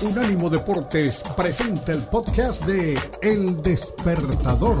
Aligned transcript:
Unánimo 0.00 0.48
Deportes 0.48 1.24
presenta 1.36 1.90
el 1.90 2.04
podcast 2.04 2.64
de 2.64 2.96
El 3.20 3.60
Despertador. 3.60 4.80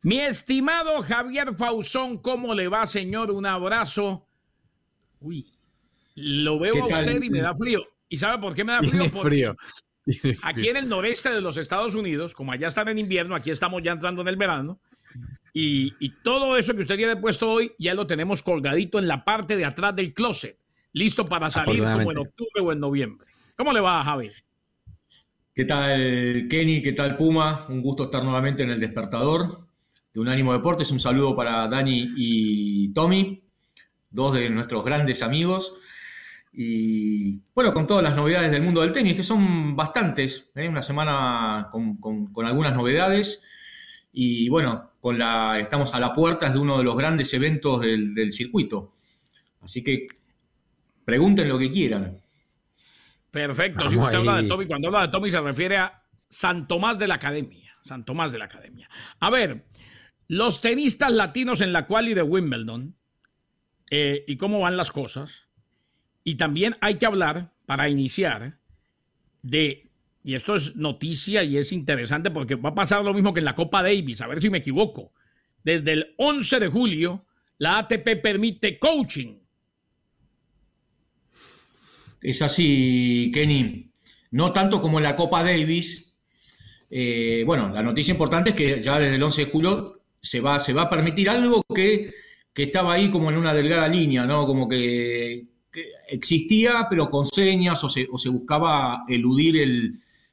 Mi 0.00 0.20
estimado 0.20 1.02
Javier 1.02 1.54
Fausón, 1.54 2.16
¿cómo 2.16 2.54
le 2.54 2.68
va, 2.68 2.86
señor? 2.86 3.30
Un 3.30 3.44
abrazo. 3.44 4.26
Uy, 5.20 5.52
lo 6.14 6.58
veo 6.58 6.84
a 6.84 6.86
usted 6.86 7.22
y 7.22 7.28
me 7.28 7.42
da 7.42 7.54
frío. 7.54 7.82
¿Y 8.08 8.16
sabe 8.16 8.40
por 8.40 8.54
qué 8.54 8.64
me 8.64 8.72
da 8.72 8.82
frío? 8.82 9.10
frío. 9.10 9.56
Aquí 10.42 10.70
en 10.70 10.78
el 10.78 10.88
noreste 10.88 11.28
de 11.28 11.42
los 11.42 11.58
Estados 11.58 11.94
Unidos, 11.94 12.32
como 12.32 12.52
allá 12.52 12.68
están 12.68 12.88
en 12.88 12.98
invierno, 12.98 13.34
aquí 13.34 13.50
estamos 13.50 13.82
ya 13.82 13.92
entrando 13.92 14.22
en 14.22 14.28
el 14.28 14.36
verano. 14.36 14.80
Y, 15.52 16.10
todo 16.22 16.56
eso 16.56 16.74
que 16.74 16.80
usted 16.80 16.96
tiene 16.96 17.16
puesto 17.16 17.50
hoy 17.50 17.72
ya 17.78 17.94
lo 17.94 18.06
tenemos 18.06 18.42
colgadito 18.42 18.98
en 18.98 19.06
la 19.06 19.24
parte 19.24 19.56
de 19.56 19.64
atrás 19.64 19.94
del 19.94 20.14
closet, 20.14 20.58
listo 20.92 21.26
para 21.26 21.50
salir 21.50 21.82
como 21.82 22.10
en 22.10 22.18
octubre 22.18 22.60
o 22.62 22.72
en 22.72 22.80
noviembre. 22.80 23.28
¿Cómo 23.56 23.72
le 23.72 23.80
va, 23.80 24.02
Javi? 24.02 24.30
¿Qué 25.54 25.66
tal, 25.66 26.46
Kenny? 26.48 26.82
¿Qué 26.82 26.92
tal, 26.92 27.16
Puma? 27.16 27.66
Un 27.68 27.82
gusto 27.82 28.04
estar 28.04 28.24
nuevamente 28.24 28.62
en 28.62 28.70
el 28.70 28.80
despertador 28.80 29.66
de 30.14 30.20
Unánimo 30.20 30.54
Deportes. 30.54 30.90
Un 30.90 31.00
saludo 31.00 31.36
para 31.36 31.68
Dani 31.68 32.14
y 32.16 32.92
Tommy, 32.94 33.42
dos 34.10 34.34
de 34.34 34.48
nuestros 34.48 34.82
grandes 34.84 35.22
amigos. 35.22 35.74
Y 36.52 37.40
bueno, 37.54 37.72
con 37.72 37.86
todas 37.86 38.02
las 38.02 38.14
novedades 38.14 38.50
del 38.50 38.62
mundo 38.62 38.82
del 38.82 38.92
tenis, 38.92 39.14
que 39.14 39.24
son 39.24 39.74
bastantes, 39.74 40.50
¿eh? 40.54 40.68
una 40.68 40.82
semana 40.82 41.68
con, 41.70 41.98
algunas 42.46 42.74
novedades. 42.74 43.42
Y 44.12 44.48
bueno, 44.48 44.92
con 45.00 45.18
la, 45.18 45.58
estamos 45.58 45.94
a 45.94 46.00
la 46.00 46.14
puerta 46.14 46.50
de 46.50 46.58
uno 46.58 46.78
de 46.78 46.84
los 46.84 46.96
grandes 46.96 47.32
eventos 47.34 47.80
del, 47.80 48.32
circuito. 48.32 48.94
Así 49.62 49.82
que 49.82 50.06
pregunten 51.04 51.48
lo 51.48 51.58
que 51.58 51.72
quieran. 51.72 52.20
Perfecto. 53.30 53.88
Si 53.88 53.96
usted 53.96 54.16
habla 54.16 54.42
de 54.42 54.48
Tommy, 54.48 54.66
cuando 54.66 54.88
habla 54.88 55.02
de 55.02 55.08
Tommy 55.08 55.30
se 55.30 55.40
refiere 55.40 55.78
a 55.78 56.02
San 56.28 56.68
Tomás 56.68 56.98
de 56.98 57.08
la 57.08 57.14
Academia. 57.14 57.74
San 57.84 58.04
Tomás 58.04 58.30
de 58.32 58.38
la 58.38 58.44
Academia. 58.44 58.88
A 59.18 59.30
ver, 59.30 59.66
los 60.28 60.60
tenistas 60.60 61.10
latinos 61.12 61.60
en 61.60 61.72
la 61.72 61.86
quali 61.86 62.14
de 62.14 62.22
Wimbledon 62.22 62.96
eh, 63.90 64.24
y 64.26 64.36
cómo 64.36 64.60
van 64.60 64.76
las 64.76 64.90
cosas. 64.90 65.48
Y 66.24 66.36
también 66.36 66.76
hay 66.80 66.96
que 66.96 67.06
hablar, 67.06 67.52
para 67.66 67.88
iniciar, 67.88 68.58
de, 69.42 69.91
y 70.24 70.34
esto 70.34 70.56
es 70.56 70.76
noticia 70.76 71.42
y 71.42 71.56
es 71.56 71.72
interesante 71.72 72.30
porque 72.30 72.54
va 72.54 72.70
a 72.70 72.74
pasar 72.74 73.04
lo 73.04 73.14
mismo 73.14 73.32
que 73.32 73.40
en 73.40 73.44
la 73.44 73.54
Copa 73.54 73.82
Davis, 73.82 74.20
a 74.20 74.26
ver 74.26 74.40
si 74.40 74.50
me 74.50 74.58
equivoco. 74.58 75.12
Desde 75.64 75.92
el 75.92 76.14
11 76.16 76.60
de 76.60 76.68
julio, 76.68 77.26
la 77.58 77.78
ATP 77.78 78.20
permite 78.22 78.78
coaching. 78.78 79.38
Es 82.20 82.42
así, 82.42 83.30
Kenny. 83.34 83.90
No 84.30 84.52
tanto 84.52 84.80
como 84.80 84.98
en 84.98 85.04
la 85.04 85.16
Copa 85.16 85.42
Davis. 85.42 86.14
Eh, 86.90 87.42
bueno, 87.46 87.70
la 87.70 87.82
noticia 87.82 88.12
importante 88.12 88.50
es 88.50 88.56
que 88.56 88.82
ya 88.82 88.98
desde 88.98 89.16
el 89.16 89.22
11 89.22 89.44
de 89.44 89.50
julio 89.50 90.02
se 90.20 90.40
va, 90.40 90.58
se 90.58 90.72
va 90.72 90.82
a 90.82 90.90
permitir 90.90 91.28
algo 91.28 91.64
que, 91.74 92.12
que 92.52 92.64
estaba 92.64 92.94
ahí 92.94 93.10
como 93.10 93.30
en 93.30 93.36
una 93.36 93.54
delgada 93.54 93.88
línea, 93.88 94.24
¿no? 94.24 94.46
Como 94.46 94.68
que 94.68 95.52
existía, 96.08 96.86
pero 96.88 97.08
con 97.08 97.26
señas 97.26 97.82
o 97.84 97.88
se, 97.88 98.06
buscaba 98.28 99.04
eludir 99.08 99.56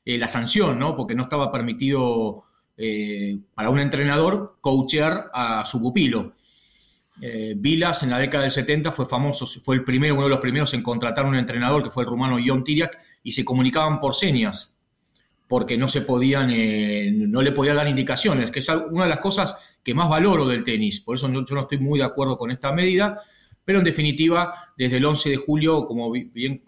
eh, 0.05 0.17
la 0.17 0.27
sanción, 0.27 0.79
¿no? 0.79 0.95
Porque 0.95 1.15
no 1.15 1.23
estaba 1.23 1.51
permitido 1.51 2.45
eh, 2.77 3.37
para 3.53 3.69
un 3.69 3.79
entrenador 3.79 4.57
coachear 4.61 5.29
a 5.33 5.65
su 5.65 5.79
pupilo. 5.81 6.33
Eh, 7.21 7.53
Vilas 7.57 8.01
en 8.03 8.09
la 8.09 8.17
década 8.17 8.43
del 8.43 8.51
70 8.51 8.93
fue 8.93 9.05
famoso, 9.05 9.45
fue 9.45 9.75
el 9.75 9.83
primero, 9.83 10.15
uno 10.15 10.23
de 10.23 10.29
los 10.29 10.39
primeros 10.39 10.73
en 10.73 10.81
contratar 10.81 11.25
a 11.25 11.27
un 11.27 11.35
entrenador 11.35 11.83
que 11.83 11.91
fue 11.91 12.03
el 12.03 12.09
rumano 12.09 12.39
Ion 12.39 12.63
Tiriak 12.63 12.97
y 13.23 13.33
se 13.33 13.43
comunicaban 13.43 13.99
por 13.99 14.15
señas 14.15 14.73
porque 15.49 15.77
no 15.77 15.89
se 15.89 16.01
podían, 16.01 16.47
no 17.31 17.41
le 17.41 17.51
podía 17.51 17.73
dar 17.73 17.87
indicaciones, 17.87 18.51
que 18.51 18.59
es 18.59 18.69
una 18.69 19.05
de 19.05 19.09
las 19.09 19.19
cosas 19.19 19.57
que 19.83 19.95
más 19.95 20.07
valoro 20.07 20.47
del 20.47 20.63
tenis. 20.63 21.01
Por 21.01 21.15
eso 21.15 21.27
yo 21.27 21.55
no 21.55 21.61
estoy 21.61 21.79
muy 21.79 21.97
de 21.97 22.05
acuerdo 22.05 22.37
con 22.37 22.51
esta 22.51 22.71
medida, 22.71 23.19
pero 23.65 23.79
en 23.79 23.85
definitiva, 23.85 24.53
desde 24.77 24.97
el 24.97 25.05
11 25.05 25.29
de 25.31 25.37
julio, 25.37 25.85
como 25.85 26.11
bien 26.11 26.61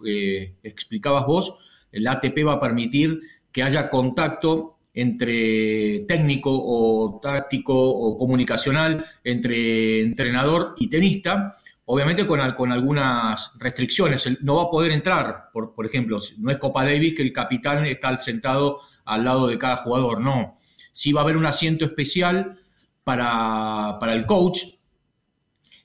explicabas 0.64 1.28
vos, 1.28 1.60
el 1.92 2.08
ATP 2.08 2.46
va 2.48 2.54
a 2.54 2.60
permitir 2.60 3.20
que 3.52 3.64
haya 3.64 3.90
contacto 3.90 4.78
entre 4.94 6.00
técnico 6.02 6.52
o 6.52 7.20
táctico 7.22 7.74
o 7.74 8.18
comunicacional 8.18 9.06
entre 9.24 10.02
entrenador 10.02 10.76
y 10.78 10.90
tenista, 10.90 11.54
obviamente 11.86 12.28
con, 12.28 12.40
con 12.54 12.72
algunas 12.72 13.54
restricciones. 13.58 14.28
No 14.42 14.58
va 14.58 14.64
a 14.64 14.70
poder 14.70 14.92
entrar, 14.92 15.50
por, 15.54 15.74
por, 15.74 15.86
ejemplo, 15.86 16.20
no 16.38 16.52
es 16.52 16.58
Copa 16.58 16.84
Davis 16.84 17.16
que 17.16 17.24
el 17.24 17.32
capitán 17.32 17.86
está 17.86 18.16
sentado 18.18 18.80
al 19.06 19.24
lado 19.24 19.48
de 19.48 19.58
cada 19.58 19.78
jugador, 19.78 20.20
no. 20.20 20.56
Sí 20.92 21.14
va 21.14 21.22
a 21.22 21.24
haber 21.24 21.38
un 21.38 21.46
asiento 21.46 21.86
especial 21.86 22.60
para, 23.04 23.98
para 24.00 24.14
el 24.14 24.26
coach, 24.26 24.64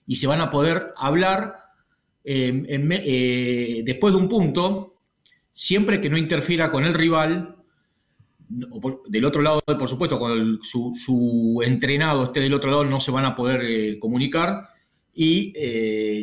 y 0.07 0.17
se 0.17 0.27
van 0.27 0.41
a 0.41 0.51
poder 0.51 0.93
hablar 0.97 1.57
eh, 2.25 2.65
eh, 2.69 3.83
después 3.85 4.15
de 4.15 4.21
un 4.21 4.29
punto, 4.29 4.96
siempre 5.57 6.03
que 6.03 6.11
no 6.11 6.19
interfiera 6.19 6.71
con 6.71 6.85
el 6.85 6.93
rival, 6.93 7.57
del 8.47 9.25
otro 9.25 9.41
lado, 9.41 9.63
por 9.65 9.89
supuesto, 9.89 10.19
cuando 10.19 10.63
su, 10.63 11.63
entrenado 11.65 12.25
esté 12.25 12.41
del 12.41 12.53
otro 12.53 12.71
lado, 12.71 12.85
no 12.85 13.01
se 13.01 13.11
van 13.11 13.25
a 13.25 13.35
poder 13.35 13.63
eh, 13.65 13.99
comunicar 13.99 14.69
y 15.15 15.55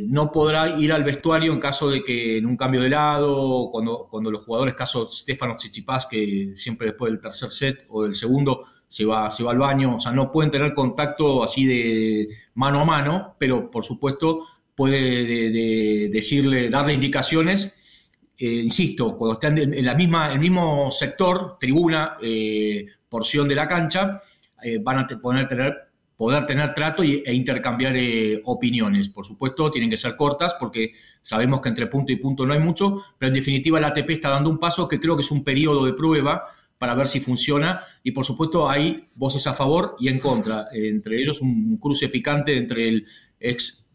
no 0.08 0.32
podrá 0.32 0.80
ir 0.80 0.94
al 0.94 1.04
vestuario 1.04 1.52
en 1.52 1.60
caso 1.60 1.90
de 1.90 2.04
que 2.04 2.38
en 2.38 2.46
un 2.46 2.56
cambio 2.56 2.80
de 2.82 2.90
lado, 2.90 3.70
cuando, 3.72 4.08
cuando 4.08 4.30
los 4.30 4.46
jugadores, 4.46 4.76
caso 4.76 5.12
Stefano 5.12 5.56
Tsitsipas, 5.56 6.06
que 6.06 6.54
siempre 6.56 6.90
después 6.90 7.12
del 7.12 7.20
tercer 7.20 7.50
set 7.50 7.86
o 7.90 8.04
del 8.04 8.14
segundo 8.14 8.64
se 8.88 9.04
va, 9.04 9.32
se 9.32 9.42
va 9.42 9.50
al 9.50 9.58
baño, 9.58 9.96
o 9.96 10.00
sea, 10.00 10.12
no 10.12 10.32
pueden 10.32 10.52
tener 10.52 10.76
contacto 10.76 11.44
así 11.44 11.66
de 11.66 12.28
mano 12.54 12.82
a 12.82 12.86
mano, 12.86 13.36
pero 13.40 13.72
por 13.72 13.84
supuesto 13.84 14.46
puede 14.76 15.50
decirle, 16.10 16.70
darle 16.70 16.94
indicaciones. 16.94 17.74
Eh, 18.46 18.62
insisto, 18.62 19.16
cuando 19.16 19.36
están 19.36 19.58
en 19.58 19.86
la 19.86 19.96
misma, 19.96 20.34
el 20.34 20.40
mismo 20.40 20.92
sector, 20.92 21.56
tribuna, 21.58 22.18
eh, 22.22 22.86
porción 23.08 23.48
de 23.48 23.56
la 23.56 23.66
cancha, 23.70 24.22
eh, 24.62 24.80
van 24.80 24.98
a 24.98 25.08
poder 25.08 25.48
tener, 25.48 25.74
poder 26.18 26.46
tener 26.46 26.74
trato 26.74 27.04
e 27.04 27.34
intercambiar 27.34 27.96
opiniones. 28.44 29.08
Por 29.08 29.26
supuesto, 29.26 29.72
tienen 29.72 29.90
que 29.90 29.96
ser 29.96 30.18
cortas 30.18 30.58
porque 30.60 30.92
sabemos 31.22 31.62
que 31.62 31.70
entre 31.70 31.88
punto 31.88 32.12
y 32.12 32.18
punto 32.18 32.46
no 32.46 32.52
hay 32.52 32.60
mucho, 32.60 33.02
pero 33.18 33.30
en 33.30 33.36
definitiva 33.36 33.80
la 33.80 33.88
ATP 33.88 34.10
está 34.10 34.32
dando 34.32 34.50
un 34.50 34.60
paso 34.60 34.90
que 34.90 35.00
creo 35.00 35.16
que 35.16 35.22
es 35.22 35.32
un 35.32 35.46
periodo 35.46 35.86
de 35.86 35.94
prueba 35.94 36.44
para 36.78 36.96
ver 36.96 37.08
si 37.08 37.22
funciona. 37.22 37.80
Y 38.04 38.12
por 38.12 38.26
supuesto 38.26 38.70
hay 38.70 39.08
voces 39.16 39.48
a 39.48 39.54
favor 39.54 39.96
y 40.02 40.10
en 40.10 40.20
contra. 40.20 40.68
Entre 40.74 41.16
ellos 41.22 41.40
un 41.42 41.78
cruce 41.78 42.10
picante 42.10 42.58
entre 42.58 42.90
el 42.90 43.08
ex 43.40 43.90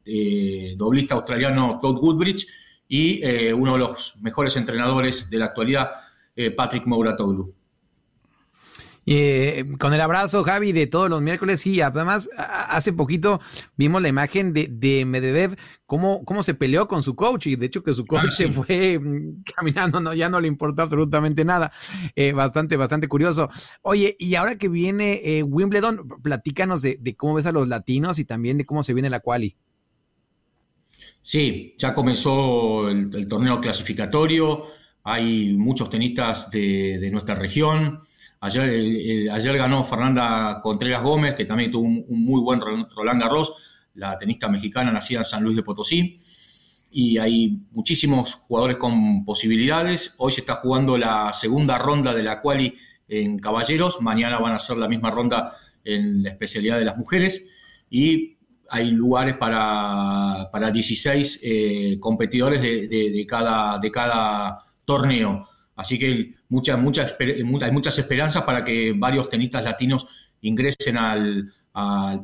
doblista 0.79 1.17
australiano 1.17 1.79
Todd 1.83 2.03
Woodbridge 2.03 2.47
y 2.89 3.23
eh, 3.23 3.53
uno 3.53 3.75
de 3.75 3.79
los 3.79 4.15
mejores 4.21 4.57
entrenadores 4.57 5.29
de 5.31 5.39
la 5.39 5.45
actualidad, 5.47 5.91
eh, 6.35 6.51
Patrick 6.51 6.87
Mouratoglou. 6.87 7.55
Eh, 9.11 9.65
con 9.79 9.95
el 9.95 10.03
abrazo, 10.03 10.45
Javi, 10.45 10.73
de 10.73 10.87
todos 10.87 11.09
los 11.09 11.23
miércoles. 11.23 11.63
Sí, 11.63 11.81
además, 11.81 12.29
hace 12.37 12.93
poquito 12.93 13.41
vimos 13.75 14.03
la 14.03 14.09
imagen 14.09 14.53
de, 14.53 14.69
de 14.71 15.07
Medvedev, 15.07 15.57
cómo, 15.87 16.23
cómo 16.27 16.43
se 16.43 16.53
peleó 16.53 16.87
con 16.87 17.03
su 17.03 17.17
coach, 17.17 17.47
y 17.47 17.57
de 17.57 17.65
hecho 17.65 17.83
que 17.83 17.95
su 17.95 18.05
coach 18.05 18.27
ah, 18.29 18.31
se 18.31 18.53
fue 18.53 18.99
mm, 18.99 19.45
caminando, 19.57 19.99
no, 20.01 20.13
ya 20.13 20.29
no 20.29 20.43
le 20.43 20.49
importó 20.49 20.83
absolutamente 20.83 21.43
nada. 21.43 21.73
Eh, 22.17 22.33
bastante, 22.33 22.77
bastante 22.77 23.09
curioso. 23.09 23.49
Oye, 23.81 24.15
y 24.19 24.35
ahora 24.35 24.59
que 24.59 24.69
viene 24.69 25.23
eh, 25.25 25.43
Wimbledon, 25.43 26.07
platícanos 26.23 26.83
de, 26.83 27.17
cómo 27.17 27.33
ves 27.33 27.47
a 27.47 27.53
los 27.53 27.67
latinos 27.67 28.19
y 28.19 28.27
también 28.27 28.59
de 28.59 28.67
cómo 28.67 28.83
se 28.83 28.93
viene 28.93 29.09
la 29.09 29.21
quali. 29.21 29.57
Sí, 31.29 31.75
ya 31.77 31.93
comenzó 31.93 32.89
el, 32.89 33.29
torneo 33.29 33.61
clasificatorio, 33.61 34.63
hay 35.05 35.53
muchos 35.53 35.91
tenistas 35.91 36.51
de, 36.51 37.07
nuestra 37.13 37.35
región. 37.35 37.99
Ayer, 38.41 39.31
ayer 39.31 39.59
ganó 39.59 39.85
Fernanda 39.85 40.61
Contreras 40.63 41.03
Gómez, 41.03 41.35
que 41.35 41.45
también 41.45 41.71
tuvo 41.71 41.83
un, 41.83 42.25
muy 42.25 42.41
buen 42.41 42.63
Roland 42.63 43.21
Garros, 43.21 43.53
la 43.93 44.19
tenista 44.19 44.49
mexicana 44.49 44.91
nacida 44.91 45.19
en 45.19 45.25
San 45.27 45.45
Luis 45.45 45.55
de 45.55 45.63
Potosí. 45.63 46.17
Y 46.91 47.19
hay 47.19 47.61
muchísimos 47.73 48.33
jugadores 48.35 48.79
con 48.79 49.27
posibilidades. 49.27 50.15
Hoy 50.17 50.33
se 50.33 50.41
está 50.41 50.55
jugando 50.55 50.97
la 50.97 51.35
segunda 51.35 51.77
ronda 51.77 52.15
de 52.15 52.23
la 52.23 52.41
quali 52.41 52.75
en 53.07 53.39
caballeros. 53.39 54.01
Mañana 54.01 54.39
van 54.39 54.55
a 54.55 54.59
ser 54.59 54.79
la 54.79 54.89
misma 54.89 55.11
ronda 55.11 55.53
en 55.85 56.23
la 56.23 56.31
especialidad 56.31 56.79
de 56.79 56.87
las 56.87 56.97
mujeres. 56.97 57.51
Y 57.91 58.38
hay 58.69 58.91
lugares 58.91 59.37
para, 59.37 60.49
para 60.53 60.71
16 60.71 61.41
eh, 61.43 61.97
competidores 62.01 62.61
de, 62.61 63.27
cada, 63.27 63.79
de 63.79 63.91
cada 63.91 64.59
torneo. 64.85 65.49
Así 65.77 65.99
que 65.99 66.35
muchas, 66.49 66.79
muchas, 66.79 67.15
hay 67.19 67.73
muchas 67.73 67.99
esperanzas 67.99 68.43
para 68.45 68.65
que 68.65 68.93
varios 68.97 69.29
tenistas 69.29 69.65
latinos 69.65 70.07
ingresen 70.43 70.99
al, 70.99 71.53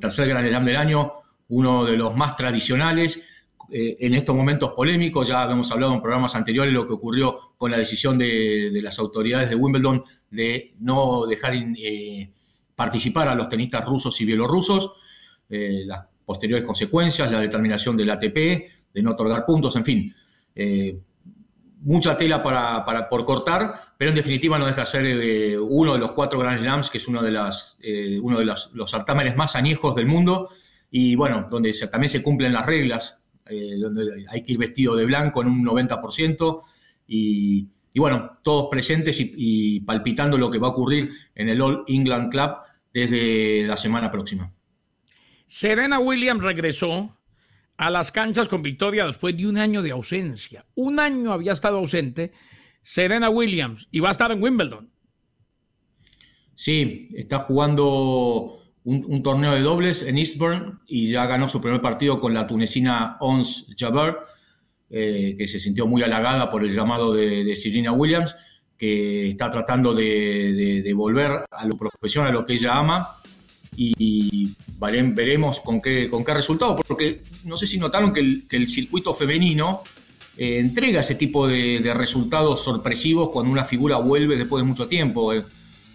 tercer 0.00 0.28
Gran 0.28 0.46
Slam 0.46 0.64
del 0.64 0.76
año. 0.76 1.12
uno 1.48 1.84
de 1.84 1.96
los 1.96 2.16
más 2.16 2.36
tradicionales, 2.36 3.22
eh, 3.70 3.96
en 4.00 4.14
estos 4.14 4.34
momentos 4.34 4.72
polémicos, 4.72 5.28
ya 5.28 5.44
hemos 5.44 5.70
hablado 5.70 5.94
en 5.94 6.00
programas 6.00 6.34
anteriores 6.34 6.72
lo 6.72 6.86
que 6.86 6.94
ocurrió 6.94 7.54
con 7.56 7.70
la 7.70 7.78
decisión 7.78 8.18
de, 8.18 8.70
las 8.82 8.98
autoridades 8.98 9.48
de 9.48 9.56
Wimbledon 9.56 10.04
de 10.30 10.74
no 10.80 11.26
dejar 11.26 11.54
eh, 11.54 12.30
participar 12.74 13.28
a 13.28 13.34
los 13.34 13.48
tenistas 13.48 13.84
rusos 13.84 14.20
y 14.20 14.24
bielorrusos, 14.24 14.92
eh, 15.48 15.82
las 15.86 16.06
posteriores 16.24 16.64
consecuencias, 16.64 17.30
la 17.30 17.40
determinación 17.40 17.96
del 17.96 18.10
ATP, 18.10 18.34
de 18.92 19.02
no 19.02 19.12
otorgar 19.12 19.44
puntos, 19.44 19.76
en 19.76 19.84
fin. 19.84 20.14
mucha 21.80 22.16
tela 22.16 22.42
para, 22.42 23.08
por 23.08 23.24
cortar, 23.24 23.74
pero 23.98 24.10
en 24.10 24.16
definitiva 24.16 24.58
no 24.58 24.66
deja 24.66 24.82
de 24.82 24.86
ser 24.86 25.60
uno 25.60 25.94
de 25.94 25.98
los 25.98 26.12
cuatro 26.12 26.38
Grand 26.38 26.60
Slams, 26.60 26.90
que 26.90 26.98
es 26.98 27.08
uno 27.08 27.22
de, 27.22 27.30
las, 27.30 27.78
uno 28.22 28.38
de 28.38 28.44
los, 28.44 28.70
certámenes 28.86 29.36
más 29.36 29.56
añejos 29.56 29.94
del 29.94 30.06
mundo, 30.06 30.48
y 30.90 31.16
bueno, 31.16 31.48
donde 31.50 31.72
también 31.90 32.08
se 32.08 32.22
cumplen 32.22 32.52
las 32.52 32.64
reglas 32.64 33.24
eh, 33.46 33.76
donde 33.78 34.24
hay 34.30 34.42
que 34.42 34.52
ir 34.52 34.58
vestido 34.58 34.96
de 34.96 35.04
blanco 35.04 35.42
en 35.42 35.48
un 35.48 35.64
90%, 35.64 36.60
y, 37.06 37.68
bueno, 37.94 38.38
todos 38.42 38.68
presentes 38.70 39.18
y, 39.20 39.80
palpitando 39.80 40.38
lo 40.38 40.50
que 40.50 40.58
va 40.58 40.68
a 40.68 40.70
ocurrir 40.70 41.10
en 41.34 41.50
el 41.50 41.60
All 41.60 41.84
England 41.86 42.30
Club 42.30 42.52
desde 42.92 43.66
la 43.66 43.76
semana 43.76 44.10
próxima. 44.10 44.50
Serena 45.46 45.98
Williams 45.98 46.42
regresó 46.42 47.16
a 47.76 47.90
las 47.90 48.12
canchas 48.12 48.48
con 48.48 48.62
victoria 48.62 49.06
después 49.06 49.36
de 49.36 49.46
un 49.46 49.58
año 49.58 49.82
de 49.82 49.90
ausencia. 49.90 50.64
Un 50.74 51.00
año 51.00 51.32
había 51.32 51.52
estado 51.52 51.78
ausente 51.78 52.32
Serena 52.82 53.30
Williams 53.30 53.88
y 53.90 54.00
va 54.00 54.08
a 54.08 54.12
estar 54.12 54.30
en 54.30 54.42
Wimbledon. 54.42 54.90
Sí, 56.54 57.08
está 57.16 57.40
jugando 57.40 58.62
un, 58.84 59.22
torneo 59.22 59.54
de 59.54 59.62
dobles 59.62 60.02
en 60.02 60.18
Eastbourne 60.18 60.78
y 60.86 61.08
ya 61.08 61.26
ganó 61.26 61.48
su 61.48 61.60
primer 61.60 61.80
partido 61.80 62.20
con 62.20 62.32
la 62.32 62.46
tunecina 62.46 63.16
Ons 63.20 63.66
Jabeur, 63.76 64.20
eh, 64.90 65.34
que 65.36 65.48
se 65.48 65.58
sintió 65.58 65.86
muy 65.86 66.02
halagada 66.02 66.48
por 66.50 66.64
el 66.64 66.72
llamado 66.72 67.12
de, 67.12 67.42
de 67.44 67.56
Serena 67.56 67.92
Williams, 67.92 68.36
que 68.76 69.30
está 69.30 69.50
tratando 69.50 69.94
de, 69.94 70.92
volver 70.94 71.44
a 71.50 71.66
lo 71.66 71.76
profesional, 71.76 72.30
a 72.30 72.34
lo 72.34 72.44
que 72.44 72.54
ella 72.54 72.78
ama, 72.78 73.08
y, 73.76 74.52
veremos 74.78 75.60
con 75.60 75.80
qué, 75.80 76.08
con 76.08 76.24
qué 76.24 76.34
resultado, 76.34 76.76
porque 76.76 77.22
no 77.44 77.56
sé 77.56 77.66
si 77.66 77.78
notaron 77.78 78.12
que 78.12 78.20
el, 78.50 78.68
circuito 78.68 79.14
femenino 79.14 79.82
eh, 80.36 80.58
entrega 80.58 81.00
ese 81.00 81.14
tipo 81.14 81.46
de, 81.46 81.92
resultados 81.94 82.62
sorpresivos 82.62 83.30
cuando 83.30 83.50
una 83.50 83.64
figura 83.64 83.96
vuelve 83.96 84.36
después 84.36 84.62
de 84.62 84.68
mucho 84.68 84.86
tiempo. 84.88 85.32
Eh. 85.32 85.44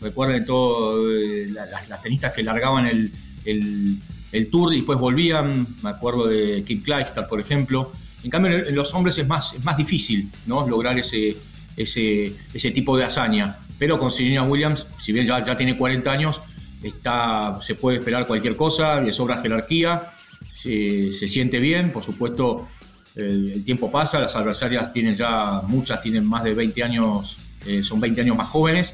Recuerden 0.02 0.46
todo, 0.46 1.12
eh, 1.12 1.48
las, 1.50 2.02
tenistas 2.02 2.34
que 2.34 2.42
largaban 2.42 2.88
el, 2.88 4.50
tour 4.50 4.74
y 4.74 4.78
después 4.78 5.00
volvían. 5.00 5.76
Me 5.84 5.90
acuerdo 5.90 6.28
de 6.28 6.64
Kim 6.64 6.82
Clijsters, 6.82 7.28
por 7.28 7.40
ejemplo. 7.40 7.92
En 8.24 8.30
cambio, 8.30 8.68
en 8.68 8.76
los 8.76 8.94
hombres 8.94 9.18
es 9.18 9.28
más, 9.28 9.54
es 9.54 9.64
más 9.64 9.78
difícil 9.78 10.30
¿no? 10.46 10.68
lograr 10.68 10.98
ese, 11.00 11.38
ese, 11.78 12.34
ese 12.54 12.72
tipo 12.72 12.98
de 12.98 13.06
hazaña. 13.06 13.58
Pero 13.78 13.98
con 13.98 14.12
Serena 14.12 14.44
Williams, 14.44 14.86
si 15.00 15.14
bien 15.14 15.26
ya 15.26 15.56
tiene 15.56 15.78
40 15.78 16.12
años, 16.12 16.42
está, 16.84 17.60
se 17.62 17.76
puede 17.76 17.98
esperar 17.98 18.28
cualquier 18.28 18.56
cosa, 18.56 19.02
le 19.02 19.14
sobra 19.14 19.42
jerarquía, 19.42 20.12
se, 20.48 21.12
siente 21.12 21.60
bien, 21.60 21.92
por 21.92 22.04
supuesto, 22.04 22.68
el, 23.16 23.64
tiempo 23.64 23.92
pasa, 23.92 24.20
las 24.20 24.36
adversarias 24.36 24.92
tienen 24.92 25.16
ya, 25.16 25.62
muchas 25.68 26.02
tienen 26.02 26.26
más 26.26 26.44
de 26.44 26.54
20 26.54 26.84
años, 26.84 27.38
eh, 27.66 27.84
son 27.84 28.00
20 28.00 28.22
años 28.22 28.38
más 28.38 28.50
jóvenes, 28.50 28.94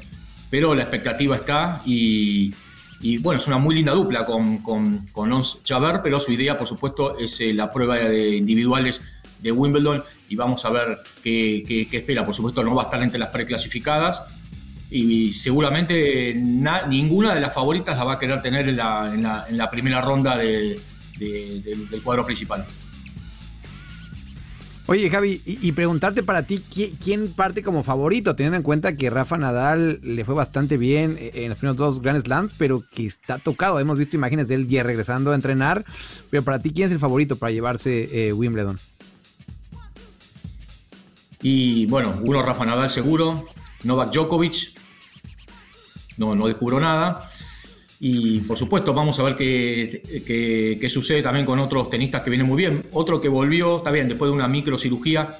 pero 0.50 0.74
la 0.74 0.82
expectativa 0.82 1.36
está 1.36 1.82
y, 1.84 2.52
bueno, 3.20 3.40
es 3.40 3.46
una 3.46 3.58
muy 3.58 3.74
linda 3.74 3.92
dupla 3.92 4.24
con, 4.24 4.58
con, 4.58 5.06
con 5.12 5.32
Ons 5.32 5.62
Chaver, 5.62 6.00
pero 6.02 6.18
su 6.18 6.32
idea, 6.32 6.58
por 6.58 6.66
supuesto, 6.66 7.18
es 7.18 7.40
eh, 7.40 7.52
la 7.52 7.72
prueba 7.72 7.96
de 7.96 8.36
individuales 8.36 9.00
de 9.40 9.52
Wimbledon 9.52 10.02
y 10.28 10.36
vamos 10.36 10.64
a 10.64 10.70
ver 10.70 10.98
qué, 11.22 11.86
espera. 11.92 12.24
Por 12.24 12.34
supuesto, 12.34 12.62
no 12.62 12.74
va 12.74 12.82
a 12.82 12.84
estar 12.86 13.02
entre 13.02 13.18
las 13.18 13.30
preclasificadas 13.30 14.22
y 14.90 15.32
seguramente 15.32 16.34
ninguna 16.34 17.34
de 17.34 17.40
las 17.40 17.54
favoritas 17.54 17.96
la 17.96 18.04
va 18.04 18.14
a 18.14 18.18
querer 18.18 18.40
tener 18.42 18.68
en 18.68 18.76
la, 18.76 19.68
primera 19.70 20.00
ronda 20.00 20.36
del 20.36 20.80
cuadro 22.02 22.24
principal. 22.24 22.66
Oye, 24.88 25.10
Javi, 25.10 25.42
y, 25.44 25.72
preguntarte 25.72 26.22
para 26.22 26.44
ti, 26.44 26.62
¿quién, 27.02 27.32
parte 27.32 27.64
como 27.64 27.82
favorito? 27.82 28.36
Teniendo 28.36 28.56
en 28.56 28.62
cuenta 28.62 28.94
que 28.94 29.10
Rafa 29.10 29.36
Nadal 29.36 29.98
le 30.00 30.24
fue 30.24 30.36
bastante 30.36 30.76
bien 30.76 31.16
eh, 31.18 31.32
en 31.34 31.48
los 31.48 31.58
primeros 31.58 31.76
dos 31.76 32.00
Grand 32.00 32.22
Slams, 32.24 32.52
pero 32.56 32.84
que 32.88 33.04
está 33.04 33.40
tocado. 33.40 33.80
Hemos 33.80 33.98
visto 33.98 34.14
imágenes 34.14 34.46
de 34.46 34.54
él 34.54 34.68
ya 34.68 34.84
regresando 34.84 35.32
a 35.32 35.34
entrenar. 35.34 35.84
Pero 36.30 36.44
para 36.44 36.60
ti, 36.60 36.70
¿quién 36.70 36.86
es 36.86 36.92
el 36.92 37.00
favorito 37.00 37.34
para 37.34 37.50
llevarse 37.50 38.28
eh, 38.28 38.32
Wimbledon? 38.32 38.78
Y 41.42 41.86
bueno, 41.86 42.20
uno 42.22 42.42
Rafa 42.42 42.64
Nadal 42.64 42.88
seguro, 42.88 43.44
Novak 43.86 44.12
Djokovic, 44.12 44.72
no, 46.18 46.34
no 46.34 46.46
descubro 46.46 46.80
nada. 46.80 47.28
Y 47.98 48.40
por 48.40 48.58
supuesto, 48.58 48.92
vamos 48.92 49.18
a 49.18 49.22
ver 49.22 49.36
qué, 49.36 50.88
sucede 50.90 51.22
también 51.22 51.46
con 51.46 51.58
otros 51.58 51.88
tenistas 51.88 52.22
que 52.22 52.30
vienen 52.30 52.46
muy 52.46 52.58
bien. 52.58 52.86
Otro 52.92 53.20
que 53.20 53.28
volvió, 53.28 53.78
está 53.78 53.90
bien, 53.90 54.08
después 54.08 54.30
de 54.30 54.34
una 54.34 54.48
microcirugía 54.48 55.38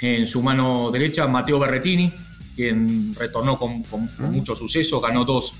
en 0.00 0.26
su 0.26 0.42
mano 0.42 0.90
derecha, 0.90 1.26
Mateo 1.26 1.58
Berretini, 1.58 2.12
quien 2.56 3.14
retornó 3.14 3.58
con, 3.58 3.84
ah. 3.92 4.22
mucho 4.30 4.56
suceso, 4.56 5.00
ganó 5.00 5.24
dos, 5.24 5.52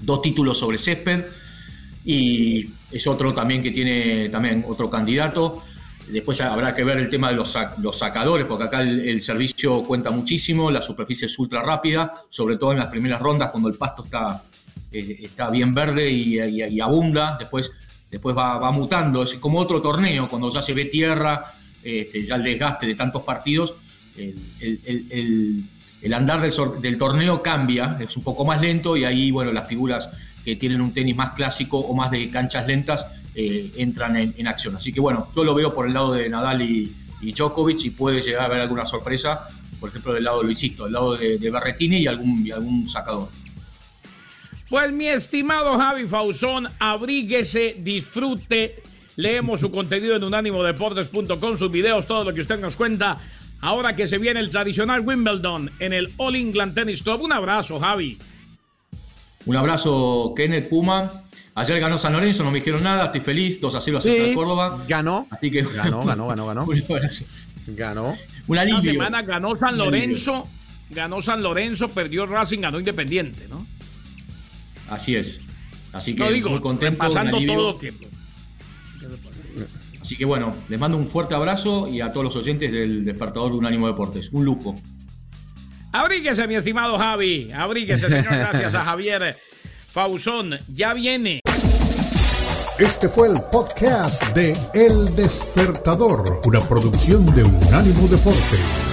dos 0.00 0.22
títulos 0.22 0.58
sobre 0.58 0.78
césped. 0.78 1.24
Y 2.02 2.70
es 2.90 3.06
otro 3.06 3.34
también 3.34 3.62
que 3.62 3.72
tiene 3.72 4.30
también 4.30 4.64
otro 4.66 4.88
candidato. 4.88 5.62
Después 6.12 6.40
habrá 6.40 6.74
que 6.74 6.84
ver 6.84 6.98
el 6.98 7.08
tema 7.08 7.30
de 7.30 7.36
los, 7.36 7.56
los 7.78 7.98
sacadores, 7.98 8.46
porque 8.46 8.64
acá 8.64 8.82
el, 8.82 9.20
servicio 9.22 9.82
cuenta 9.84 10.10
muchísimo, 10.10 10.70
la 10.70 10.82
superficie 10.82 11.26
es 11.26 11.38
ultra 11.38 11.62
rápida, 11.62 12.10
sobre 12.28 12.56
todo 12.56 12.72
en 12.72 12.78
las 12.78 12.88
primeras 12.88 13.20
rondas 13.20 13.50
cuando 13.50 13.68
el 13.68 13.76
pasto 13.76 14.04
está, 14.04 14.42
eh, 14.92 15.20
está 15.22 15.50
bien 15.50 15.74
verde 15.74 16.10
y, 16.10 16.80
abunda, 16.80 17.36
después, 17.38 17.70
después 18.10 18.36
va, 18.36 18.70
mutando, 18.72 19.22
es 19.22 19.34
como 19.34 19.58
otro 19.58 19.80
torneo, 19.80 20.28
cuando 20.28 20.50
ya 20.52 20.62
se 20.62 20.74
ve 20.74 20.86
tierra, 20.86 21.54
este, 21.82 22.24
ya 22.24 22.36
el 22.36 22.42
desgaste 22.42 22.86
de 22.86 22.94
tantos 22.94 23.22
partidos, 23.22 23.74
el, 24.16 26.14
andar 26.14 26.40
del, 26.40 26.98
torneo 26.98 27.42
cambia, 27.42 27.96
es 28.00 28.16
un 28.16 28.22
poco 28.22 28.44
más 28.44 28.60
lento 28.60 28.96
y 28.96 29.04
ahí, 29.04 29.30
bueno, 29.30 29.52
las 29.52 29.68
figuras 29.68 30.08
que 30.44 30.56
tienen 30.56 30.80
un 30.80 30.92
tenis 30.92 31.14
más 31.14 31.30
clásico 31.34 31.78
o 31.78 31.94
más 31.94 32.10
de 32.10 32.28
canchas 32.30 32.66
lentas 32.66 33.06
eh, 33.34 33.70
entran 33.76 34.16
en, 34.16 34.46
acción. 34.46 34.76
Así 34.76 34.92
que 34.92 35.00
bueno, 35.00 35.28
yo 35.34 35.44
lo 35.44 35.54
veo 35.54 35.74
por 35.74 35.86
el 35.86 35.94
lado 35.94 36.12
de 36.12 36.28
Nadal 36.28 36.62
y, 36.62 36.96
Djokovic 37.22 37.84
y 37.84 37.90
puede 37.90 38.22
llegar 38.22 38.42
a 38.42 38.44
haber 38.46 38.60
alguna 38.62 38.86
sorpresa, 38.86 39.46
por 39.78 39.90
ejemplo, 39.90 40.14
del 40.14 40.24
lado 40.24 40.40
de 40.40 40.46
Luisito, 40.46 40.84
del 40.84 40.94
lado 40.94 41.16
de, 41.16 41.36
de 41.36 41.50
Berretini 41.50 41.98
y 41.98 42.06
algún, 42.06 42.46
y 42.46 42.50
algún 42.50 42.88
sacador. 42.88 43.28
Pues 44.70 44.92
mi 44.92 45.08
estimado 45.08 45.76
Javi 45.76 46.06
Fausón, 46.06 46.68
abríguese, 46.78 47.76
disfrute. 47.80 48.82
Leemos 49.16 49.60
su 49.60 49.70
contenido 49.70 50.14
en 50.14 50.22
unánimodeportes.com, 50.22 51.56
sus 51.56 51.70
videos, 51.70 52.06
todo 52.06 52.24
lo 52.24 52.32
que 52.32 52.40
usted 52.40 52.58
nos 52.58 52.76
cuenta. 52.76 53.18
Ahora 53.60 53.94
que 53.94 54.06
se 54.06 54.18
viene 54.18 54.40
el 54.40 54.48
tradicional 54.48 55.00
Wimbledon 55.00 55.72
en 55.80 55.92
el 55.92 56.14
All 56.16 56.36
England 56.36 56.74
Tennis 56.74 57.02
Club. 57.02 57.22
Un 57.22 57.32
abrazo, 57.32 57.78
Javi. 57.78 58.16
Un 59.46 59.56
abrazo, 59.56 60.34
Kenneth 60.36 60.68
Puma. 60.68 61.24
Ayer 61.54 61.80
ganó 61.80 61.98
San 61.98 62.12
Lorenzo, 62.12 62.44
no 62.44 62.50
me 62.50 62.58
dijeron 62.58 62.82
nada, 62.82 63.06
estoy 63.06 63.20
feliz, 63.20 63.60
2 63.60 63.74
a 63.74 63.80
0 63.80 63.98
a 63.98 64.34
Córdoba. 64.34 64.84
Ganó. 64.86 65.26
Así 65.30 65.50
que, 65.50 65.62
ganó, 65.62 66.04
ganó, 66.04 66.28
ganó, 66.28 66.46
ganó. 66.46 66.66
ganó. 67.66 68.16
Un 68.46 68.58
alivio. 68.58 68.82
semana 68.82 69.22
ganó 69.22 69.56
San 69.56 69.76
Lorenzo, 69.76 70.48
ganó 70.90 71.20
San 71.22 71.42
Lorenzo, 71.42 71.88
perdió 71.88 72.26
Racing, 72.26 72.60
ganó 72.60 72.78
Independiente, 72.78 73.46
¿no? 73.48 73.66
Así 74.88 75.16
es. 75.16 75.40
Así 75.92 76.14
que 76.14 76.42
muy 76.42 76.60
contento. 76.60 76.98
Pasando 76.98 77.38
todo 77.44 77.76
tiempo. 77.76 78.06
Así 80.00 80.16
que 80.16 80.24
bueno, 80.24 80.54
les 80.68 80.78
mando 80.78 80.96
un 80.96 81.06
fuerte 81.06 81.34
abrazo 81.34 81.88
y 81.88 82.00
a 82.00 82.12
todos 82.12 82.24
los 82.24 82.36
oyentes 82.36 82.72
del 82.72 83.04
Despertador 83.04 83.52
de 83.52 83.58
Unánimo 83.58 83.86
Deportes. 83.86 84.30
Un 84.32 84.44
lujo. 84.44 84.80
Abríguese, 85.92 86.46
mi 86.46 86.54
estimado 86.54 86.98
Javi. 86.98 87.50
Abríguese, 87.52 88.08
señor. 88.08 88.30
Gracias 88.30 88.74
a 88.74 88.84
Javier 88.84 89.34
Fausón. 89.92 90.58
Ya 90.68 90.94
viene. 90.94 91.40
Este 92.78 93.08
fue 93.08 93.28
el 93.28 93.40
podcast 93.52 94.22
de 94.34 94.52
El 94.72 95.14
Despertador, 95.14 96.40
una 96.46 96.60
producción 96.60 97.26
de 97.34 97.44
Unánimo 97.44 98.08
Deportes. 98.08 98.89